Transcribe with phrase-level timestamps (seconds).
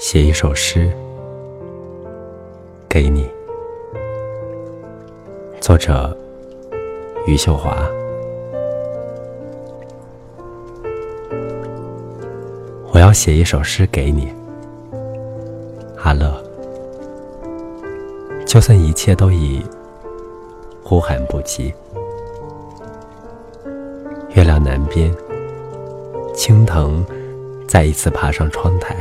[0.00, 0.90] 写一首诗
[2.88, 3.28] 给你，
[5.60, 6.16] 作者
[7.26, 7.86] 余秀华。
[12.90, 14.32] 我要写一首诗给你，
[15.98, 16.42] 阿乐。
[18.46, 19.62] 就算一切都已
[20.82, 21.74] 呼喊不及，
[24.30, 25.14] 月亮南边，
[26.34, 27.04] 青藤
[27.68, 28.96] 再一次爬上窗台。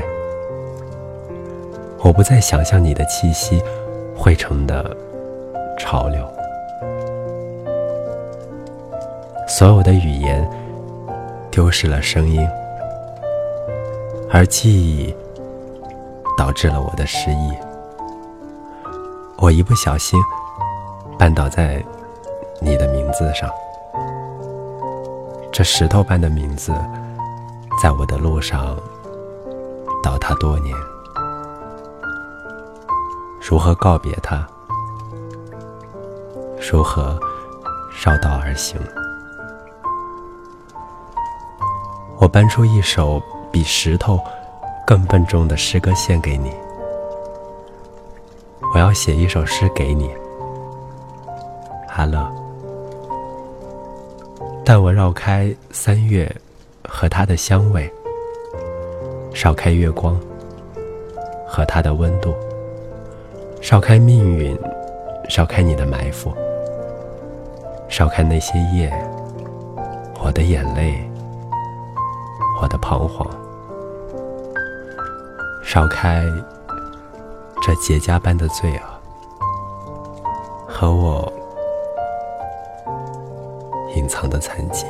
[2.02, 3.62] 我不再想象你的气息
[4.16, 4.96] 汇成的
[5.78, 6.26] 潮流，
[9.48, 10.50] 所有的语言
[11.52, 12.48] 丢失了声音，
[14.32, 15.14] 而记忆
[16.38, 17.54] 导致了我的失忆。
[19.38, 20.20] 我一不小心
[21.18, 21.84] 绊倒在
[22.60, 23.50] 你的名字上，
[25.52, 26.74] 这石头般的名字，
[27.82, 28.78] 在我的路上
[30.04, 30.76] 倒塌多年。
[33.50, 34.48] 如何告别他？
[36.72, 37.20] 如何
[38.06, 38.80] 绕道而行？
[42.20, 43.20] 我搬出一首
[43.52, 44.20] 比石头
[44.86, 46.54] 更笨重的诗歌献给你。
[48.76, 50.16] 我要写一首诗给你，
[51.88, 52.32] 哈乐。
[54.64, 56.32] 但我绕开三月
[56.88, 57.92] 和它的香味，
[59.34, 60.16] 绕开月光
[61.48, 62.32] 和它的温度。
[63.62, 64.58] 烧开命运，
[65.28, 66.34] 烧开你的埋伏，
[67.88, 68.92] 烧开那些夜，
[70.24, 71.08] 我的眼泪，
[72.62, 73.30] 我的彷徨，
[75.64, 76.24] 烧开
[77.62, 78.82] 这结痂般的罪恶
[80.68, 81.32] 和我
[83.96, 84.86] 隐藏的残疾。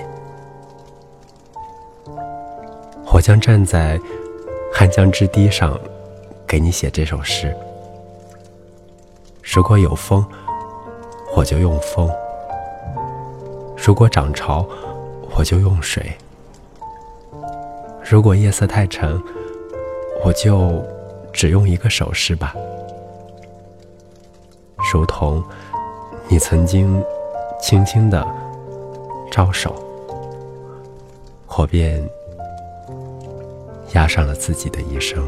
[3.11, 3.99] 我将站在
[4.71, 5.77] 汉江之堤上，
[6.47, 7.53] 给你写这首诗。
[9.51, 10.23] 如果有风，
[11.35, 12.07] 我就用风；
[13.75, 14.63] 如果涨潮，
[15.35, 16.03] 我就用水；
[18.07, 19.19] 如果夜色太沉，
[20.23, 20.83] 我就
[21.33, 22.53] 只用一个手势吧，
[24.93, 25.43] 如同
[26.27, 27.03] 你曾经
[27.59, 28.23] 轻轻的
[29.31, 29.73] 招手，
[31.57, 32.07] 我便
[33.93, 35.27] 押上了自己的一生。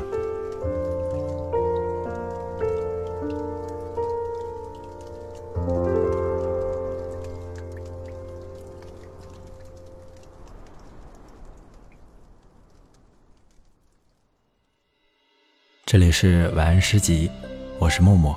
[15.92, 17.30] 这里是晚安诗集，
[17.78, 18.34] 我是默默，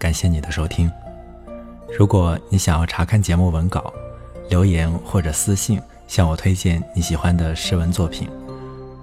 [0.00, 0.90] 感谢你的收听。
[1.96, 3.94] 如果你想要查看节目文稿，
[4.50, 8.28] 留言或者私信向我推荐你喜欢的诗文作品，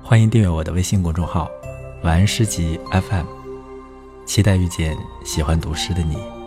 [0.03, 1.49] 欢迎订阅我的微信公众号
[2.03, 3.25] “晚安诗集 FM”，
[4.25, 6.42] 期待遇见喜欢读诗的你。